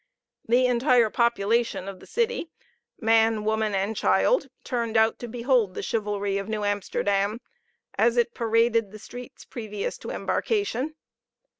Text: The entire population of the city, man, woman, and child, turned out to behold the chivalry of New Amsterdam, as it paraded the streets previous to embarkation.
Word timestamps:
The 0.47 0.65
entire 0.65 1.11
population 1.11 1.87
of 1.87 1.99
the 1.99 2.07
city, 2.07 2.49
man, 2.99 3.43
woman, 3.43 3.75
and 3.75 3.95
child, 3.95 4.47
turned 4.63 4.97
out 4.97 5.19
to 5.19 5.27
behold 5.27 5.75
the 5.75 5.83
chivalry 5.83 6.39
of 6.39 6.49
New 6.49 6.63
Amsterdam, 6.65 7.39
as 7.99 8.17
it 8.17 8.33
paraded 8.33 8.89
the 8.91 8.97
streets 8.97 9.45
previous 9.45 9.99
to 9.99 10.09
embarkation. 10.09 10.95